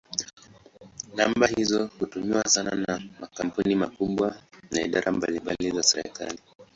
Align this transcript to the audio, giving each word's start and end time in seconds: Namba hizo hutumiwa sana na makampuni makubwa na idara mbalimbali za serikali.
Namba 1.15 1.47
hizo 1.47 1.89
hutumiwa 1.99 2.43
sana 2.49 2.71
na 2.87 3.01
makampuni 3.19 3.75
makubwa 3.75 4.35
na 4.71 4.81
idara 4.81 5.11
mbalimbali 5.11 5.71
za 5.71 5.83
serikali. 5.83 6.39